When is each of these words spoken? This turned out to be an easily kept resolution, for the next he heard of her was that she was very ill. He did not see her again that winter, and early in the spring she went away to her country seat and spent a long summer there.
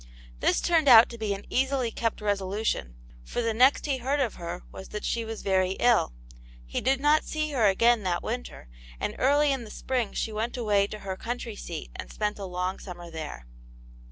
This 0.39 0.61
turned 0.61 0.87
out 0.87 1.09
to 1.09 1.17
be 1.19 1.31
an 1.35 1.45
easily 1.51 1.91
kept 1.91 2.21
resolution, 2.21 2.95
for 3.23 3.43
the 3.43 3.53
next 3.53 3.85
he 3.85 3.99
heard 3.99 4.19
of 4.19 4.33
her 4.33 4.63
was 4.71 4.89
that 4.89 5.05
she 5.05 5.23
was 5.23 5.43
very 5.43 5.73
ill. 5.73 6.13
He 6.65 6.81
did 6.81 6.99
not 6.99 7.23
see 7.23 7.51
her 7.51 7.67
again 7.67 8.01
that 8.01 8.23
winter, 8.23 8.67
and 8.99 9.15
early 9.19 9.51
in 9.51 9.63
the 9.63 9.69
spring 9.69 10.13
she 10.13 10.31
went 10.31 10.57
away 10.57 10.87
to 10.87 10.99
her 11.05 11.15
country 11.15 11.55
seat 11.55 11.91
and 11.95 12.11
spent 12.11 12.39
a 12.39 12.45
long 12.45 12.79
summer 12.79 13.11
there. 13.11 13.45